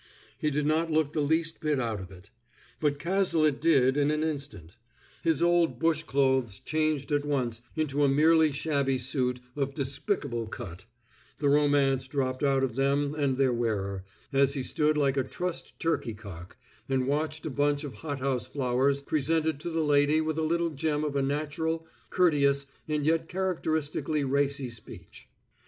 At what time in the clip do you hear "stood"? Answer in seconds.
14.63-14.97